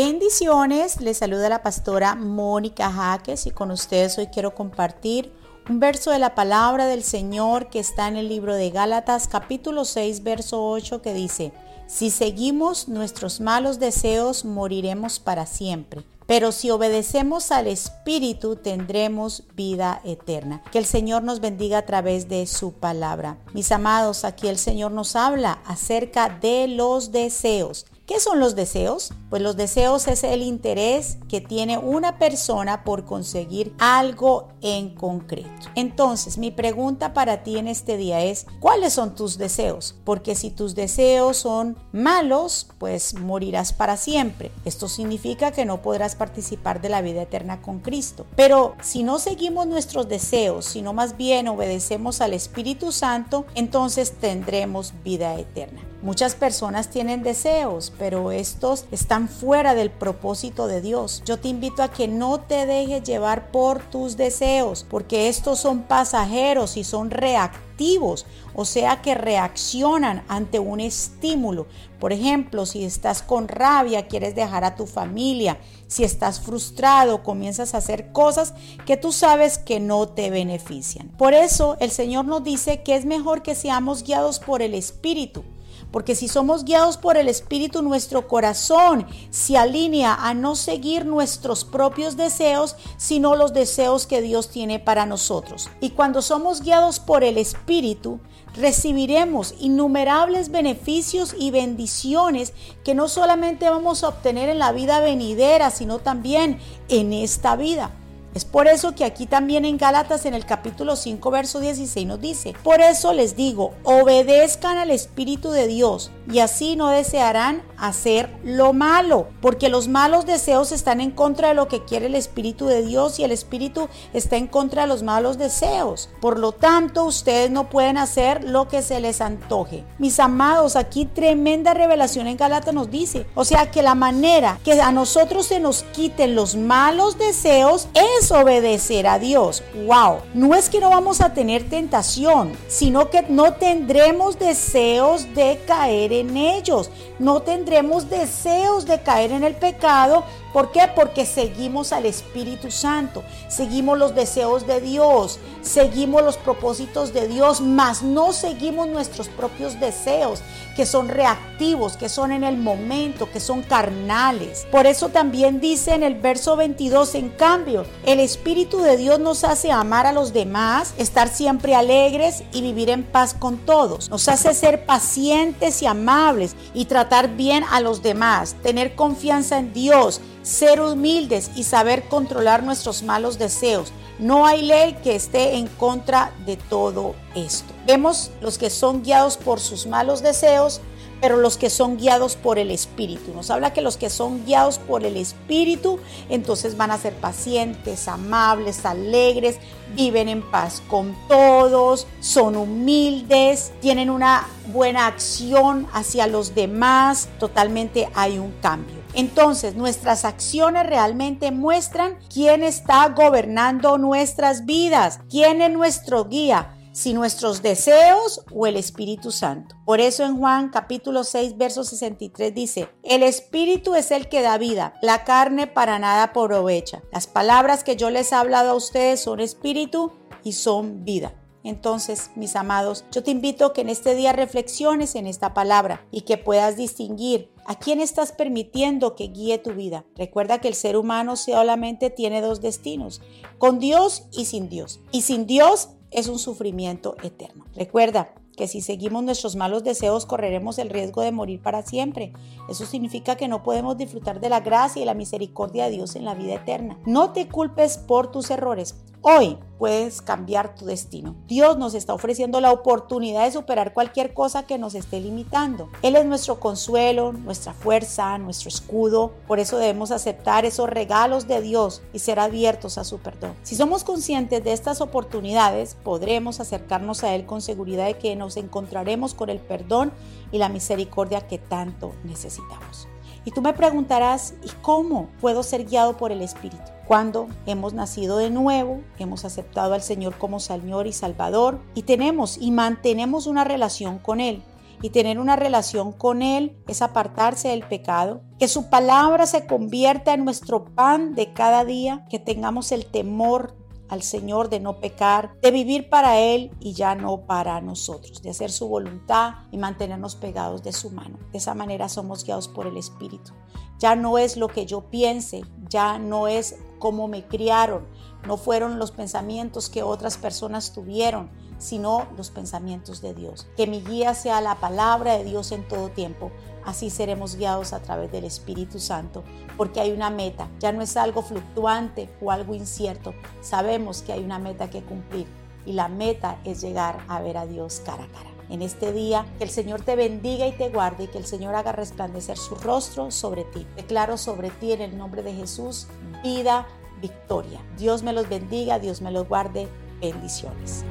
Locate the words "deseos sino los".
92.16-93.52